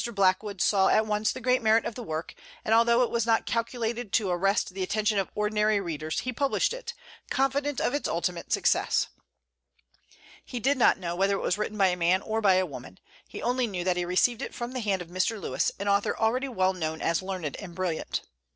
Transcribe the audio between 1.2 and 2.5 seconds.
the great merit of the work,